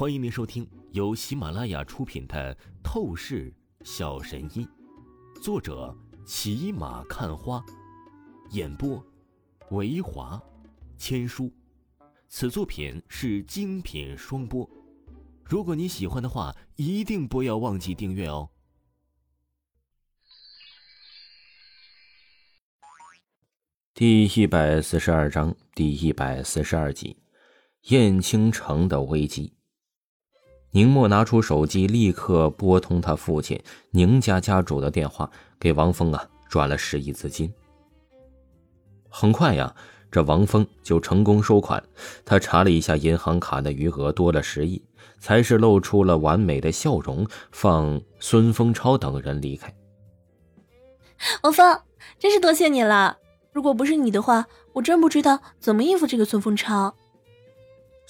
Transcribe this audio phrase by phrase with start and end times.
[0.00, 3.52] 欢迎您收听由喜马拉雅出品的《透视
[3.84, 4.66] 小神医》，
[5.42, 7.62] 作者骑马看花，
[8.52, 9.04] 演播
[9.72, 10.42] 维华
[10.96, 11.52] 千书。
[12.30, 14.66] 此作品是精品双播。
[15.44, 18.48] 如果你喜欢的话，一定不要忘记订阅哦。
[23.92, 27.18] 第一百四十二章第一百四十二集：
[27.90, 29.52] 燕青城的危机。
[30.72, 35.28] 宁墨拿出手机，立刻拨通他父亲宁家家主的电话，
[35.58, 37.52] 给王峰啊转了十亿资金。
[39.08, 39.74] 很快呀，
[40.12, 41.82] 这王峰就成功收款。
[42.24, 44.80] 他查了一下银行卡的余额，多了十亿，
[45.18, 49.74] 才是露出了完美的笑容，放孙丰超等人离开。
[51.42, 51.80] 王峰，
[52.18, 53.18] 真是多谢你了！
[53.52, 56.94] 如果不是你的话，我真不知道怎么应付这个孙丰超。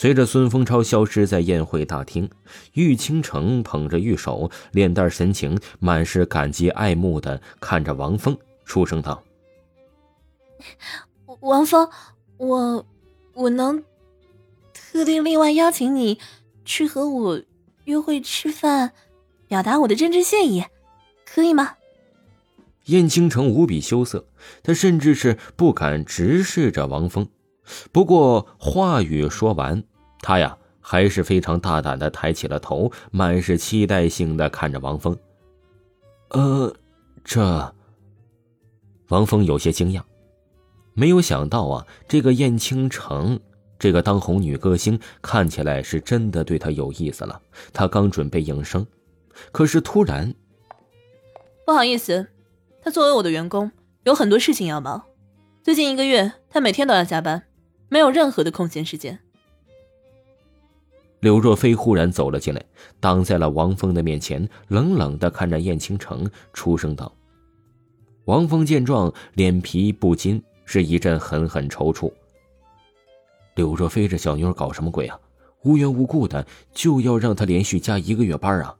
[0.00, 2.30] 随着孙风超消失在宴会大厅，
[2.74, 9.24] 玉倾城捧着玉手，脸蛋神情满是感激爱慕的看着王峰，出声道
[11.42, 11.90] ：“王峰，
[12.36, 12.86] 我
[13.34, 13.82] 我能
[14.72, 16.20] 特地另外邀请你
[16.64, 17.42] 去和我
[17.86, 18.92] 约会吃饭，
[19.48, 20.62] 表达我的真挚谢意，
[21.26, 21.74] 可以吗？”
[22.86, 24.24] 燕倾城无比羞涩，
[24.62, 27.28] 他甚至是不敢直视着王峰。
[27.92, 29.82] 不过话语说完，
[30.20, 35.16] 他呀还是非常大胆的抬起了头，满是期待性的看着王峰。
[36.30, 36.74] 呃，
[37.24, 37.74] 这……
[39.08, 40.02] 王峰有些惊讶，
[40.92, 43.40] 没有想到啊，这个燕倾城，
[43.78, 47.40] 这个当红女歌星，看起来是真的对他有意思了。
[47.72, 48.86] 他刚准备应声，
[49.50, 50.34] 可是突然，
[51.64, 52.28] 不好意思，
[52.82, 53.72] 他作为我的员工，
[54.04, 55.02] 有很多事情要忙，
[55.62, 57.47] 最近一个月他每天都要加班。
[57.88, 59.18] 没有任何的空闲时间。
[61.20, 62.64] 柳若飞忽然走了进来，
[63.00, 67.12] 挡在了王峰的面前，冷冷的看着燕倾城，出声道
[68.26, 72.12] ：“王峰见状，脸皮不禁是一阵狠狠抽搐。
[73.56, 75.18] 柳若飞这小妞搞什么鬼啊？
[75.64, 78.76] 无缘无故的就要让她连续加一个月班啊？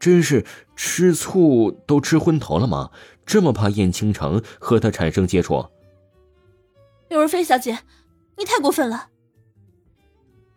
[0.00, 0.44] 真是
[0.74, 2.90] 吃醋都吃昏头了吗？
[3.24, 5.64] 这么怕燕倾城和他产生接触？”
[7.08, 7.78] 柳若飞小姐，
[8.36, 9.08] 你太过分了！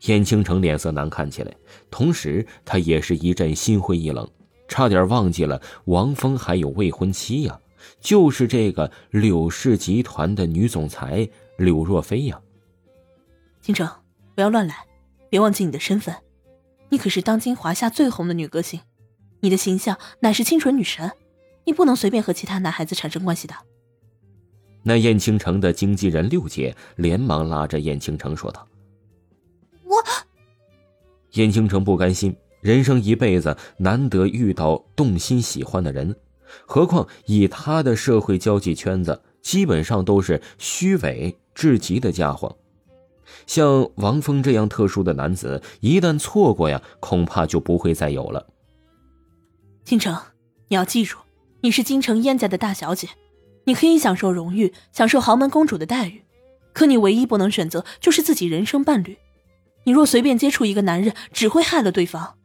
[0.07, 1.56] 燕青城脸色难看起来，
[1.89, 4.28] 同时他也是一阵心灰意冷，
[4.67, 7.59] 差点忘记了王峰还有未婚妻呀，
[8.00, 12.41] 就是这个柳氏集团的女总裁柳若飞呀。
[13.61, 13.88] 青城，
[14.34, 14.88] 不要乱来，
[15.29, 16.16] 别忘记你的身份，
[16.90, 18.81] 你可是当今华夏最红的女歌星，
[19.41, 21.11] 你的形象乃是清纯女神，
[21.66, 23.53] 你不能随便和其他男孩子产生关系的。
[24.84, 28.68] 那燕青城的经纪人六姐连忙拉着燕青城说道
[29.86, 29.96] ：“我……”
[31.34, 36.16] 燕青城不甘心，人生一辈子难得遇到动心喜欢的人，
[36.66, 42.58] 何况以他的社会交际圈子，基本上都是虚伪至极的家伙。
[43.47, 48.47] 像王峰这样特殊的男子，一旦错过呀，恐怕就不会再有了。
[49.86, 50.14] 青城，
[50.68, 51.18] 你要记住，
[51.62, 53.08] 你是京城燕家的大小姐。
[53.66, 56.23] 你可以享受荣誉，享受豪门公主的待遇，
[56.73, 59.17] 可你唯一不能选择就是自己人生伴侣。
[59.83, 62.35] 你若随便接触一个男人，只会害了对方。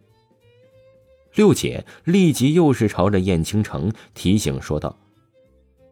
[1.34, 4.96] 六姐立即又是朝着燕倾城提醒说道。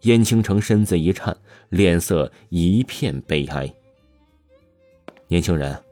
[0.03, 1.37] 燕倾城身子一颤，
[1.71, 3.75] 脸色一片悲哀。
[5.29, 5.83] 年轻人，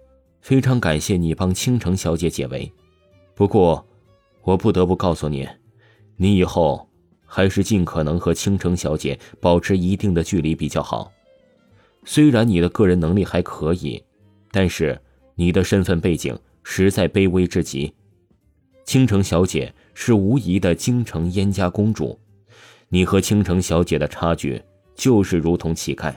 [0.41, 2.71] 非常感谢你帮倾城小姐解围，
[3.35, 3.87] 不过，
[4.43, 5.49] 我不得不告诉你，
[6.17, 6.87] 你以后。
[7.35, 11.11] 还是尽可能和倾城小姐保持一定的距离比较好。
[12.05, 14.05] 虽然你的个人能力还可以，
[14.51, 15.01] 但是
[15.35, 17.91] 你的身份背景实在卑微至极。
[18.85, 22.21] 倾城小姐是无疑的京城燕家公主，
[22.91, 24.61] 你和倾城小姐的差距
[24.95, 26.15] 就是如同乞丐。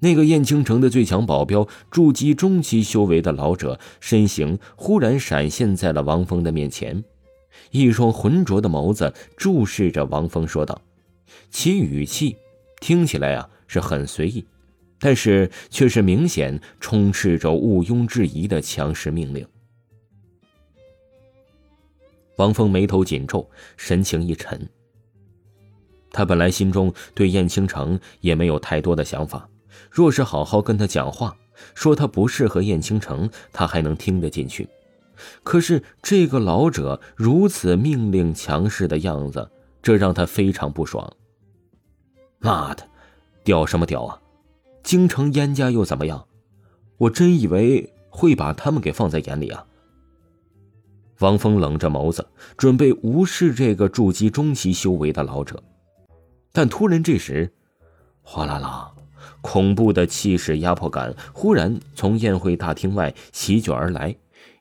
[0.00, 7.04] 那个燕倾城的最强保镖，筑基中期修为的老者，身形忽然闪现在了王峰的面前。
[7.70, 10.80] 一双浑浊的眸子注视着王峰，说道
[11.50, 12.36] ：“其语气
[12.80, 14.44] 听起来啊是很随意，
[14.98, 19.46] 但是却是明显充斥着毋庸置疑的强势命令。”
[22.36, 24.68] 王峰眉头紧皱，神情一沉。
[26.12, 29.48] 他本来心中对燕倾城也没有太多的想法，
[29.90, 31.36] 若是好好跟他讲话，
[31.74, 34.68] 说他不适合燕倾城，他还能听得进去。
[35.42, 39.50] 可是这个老者如此命令强势的样子，
[39.82, 41.12] 这让他非常不爽。
[42.38, 42.86] 妈的，
[43.44, 44.20] 屌什么屌啊！
[44.82, 46.26] 京城燕家又怎么样？
[46.98, 49.66] 我真以为会把他们给放在眼里啊？
[51.20, 52.26] 王峰冷着眸子，
[52.56, 55.62] 准备无视这个筑基中期修为的老者，
[56.52, 57.50] 但突然这时，
[58.22, 58.92] 哗啦啦，
[59.40, 64.14] 恐怖的气势压迫感忽然从宴会大厅外席卷而来，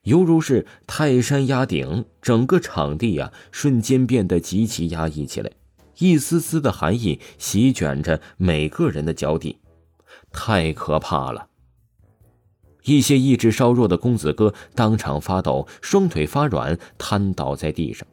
[0.06, 5.52] 犹如是泰山压顶，整个场地呀瞬间变得极其压抑起来，
[5.98, 9.60] 一丝丝的寒意席卷着每个人的脚底，
[10.32, 11.48] 太可怕了。
[12.84, 18.08] 一些意志稍弱的公子哥当场发抖，双腿发软，瘫倒在地上。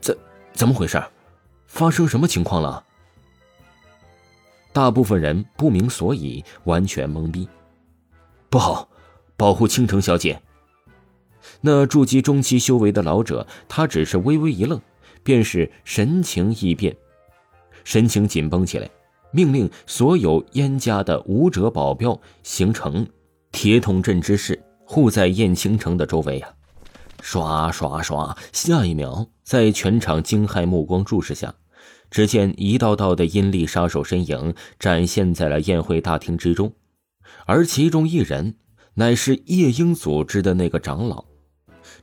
[0.00, 0.18] 怎
[0.52, 1.00] 怎么回事？
[1.68, 2.84] 发生什么情况了？
[4.72, 7.48] 大部分人不明所以，完全懵逼。
[8.50, 8.88] 不好，
[9.36, 10.42] 保护倾城小姐！
[11.66, 14.78] 那筑基中期修为的老者，他只是微微一愣，
[15.22, 16.94] 便是神情异变，
[17.84, 18.90] 神情紧绷起来，
[19.30, 23.06] 命令所有燕家的武者保镖形成。
[23.50, 26.52] 铁桶阵之势护在燕青城的周围啊！
[27.22, 28.36] 刷刷刷！
[28.52, 31.54] 下一秒，在全场惊骇目光注视下，
[32.10, 36.74] 只见一道道的阴厉杀手身影展现在了宴会大厅之中，
[37.46, 38.56] 而其中一人
[38.96, 41.24] 乃是夜莺组织的那个长老。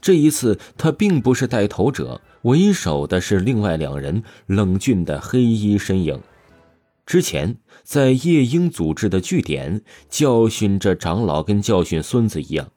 [0.02, 6.20] 这一次，他并不是带头者，为首的是另外两人冷峻的黑衣身影。
[7.06, 12.72] 之前在夜莺组织的据点教训着长老，跟教训孙子一样。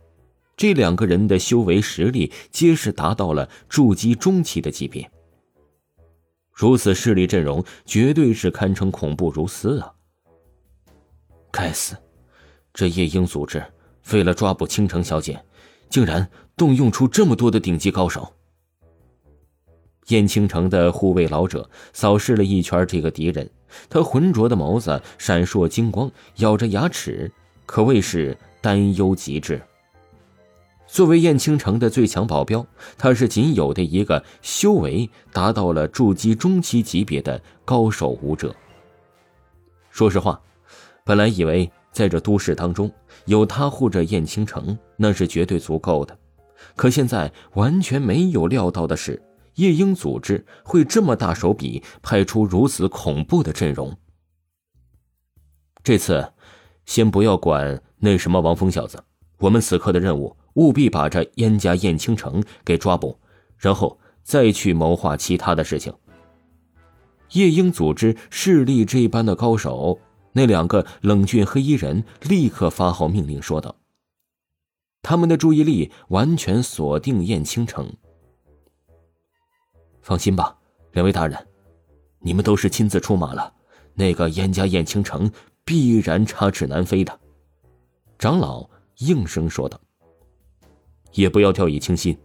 [0.57, 5.11] 这两个人的修为实力皆是达到了筑基中期的级别。
[6.53, 9.93] 如此势力阵容，绝对是堪称恐怖如斯啊！
[11.51, 11.97] 该死，
[12.73, 13.65] 这夜莺组织
[14.13, 15.45] 为了抓捕倾城小姐，
[15.91, 18.33] 竟然动用出这么多的顶级高手。
[20.09, 23.49] 燕青城的护卫老者扫视了一圈这个敌人，
[23.89, 27.33] 他浑浊的眸子闪烁金光，咬着牙齿，
[27.65, 29.61] 可谓是担忧极致。
[30.87, 32.65] 作为燕青城的最强保镖，
[32.99, 38.55] 他是仅有的一个修为达到了筑基中期级别的高手武者。
[39.91, 40.39] 说实话，
[41.03, 42.93] 本来以为在这都市当中
[43.25, 46.17] 有他护着燕青城，那是绝对足够的，
[46.77, 49.23] 可现在完全没有料到的是。
[49.57, 53.97] 夜鹰组织会这么大手笔派出如此恐怖的阵容。
[55.85, 56.33] 这次，
[56.87, 59.05] 先不要管那什么王峰小子，
[59.39, 63.17] 我们此刻的任务务必把这燕家燕青城给抓捕，
[63.57, 65.95] 然后再去谋划其他的事情。
[67.35, 70.01] 夜鹰组织势力这般的高手，
[70.33, 73.77] 那两个冷峻黑衣人立刻发号命令说道
[75.05, 77.89] ：“他们的注意力完全锁定燕青城。”
[80.03, 80.57] 放心吧，
[80.93, 81.47] 两位大人，
[82.19, 83.53] 你们都是亲自出马了，
[83.95, 85.31] 那个燕家燕青城
[85.65, 87.21] 必然插翅难飞的。
[88.19, 88.69] 长老
[88.99, 89.81] 应声说道
[91.13, 92.19] ：“也不要掉以轻心，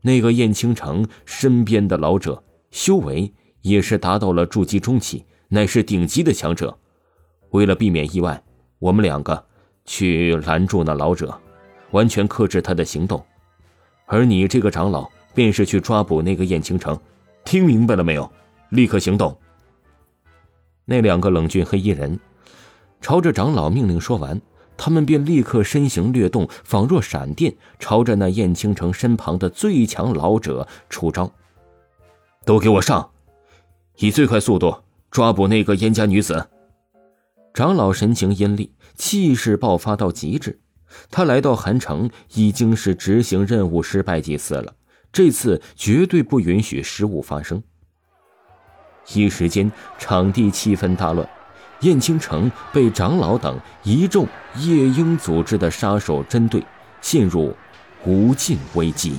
[0.00, 3.32] 那个燕青城身边的老者修为
[3.62, 6.76] 也是达到了筑基中期，乃是顶级的强者。
[7.50, 8.42] 为了避免意外，
[8.78, 9.46] 我们两个
[9.84, 11.40] 去拦住那老者，
[11.90, 13.24] 完全克制他的行动，
[14.06, 16.98] 而你这个长老。”便是去抓捕那个燕青城，
[17.44, 18.28] 听明白了没有？
[18.70, 19.38] 立刻行动！
[20.84, 22.18] 那两个冷峻黑衣人
[23.00, 24.40] 朝着长老命令说完，
[24.76, 31.30] 他们便立刻身形掠动，仿若闪电，朝着那燕青城身旁的最强老者出招。
[32.44, 33.08] 都给我上！
[33.98, 36.48] 以最快速度抓捕那个燕家女子！
[37.54, 40.58] 长老神情阴厉，气势爆发到极致。
[41.10, 44.74] 他来到韩城已经是执行任务失败几次了。
[45.10, 47.62] 这次绝对不允许失误发生。
[49.14, 51.26] 一时间，场地气氛大乱，
[51.80, 54.26] 燕青城被长老等一众
[54.56, 56.62] 夜鹰组织的杀手针对，
[57.00, 57.56] 陷入
[58.04, 59.18] 无尽危机。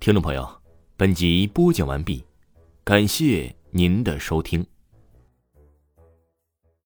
[0.00, 0.48] 听众朋友，
[0.96, 2.24] 本集播讲完毕，
[2.82, 4.66] 感谢您的收听。